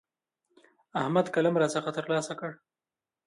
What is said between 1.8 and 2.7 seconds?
تر لاسه کړ.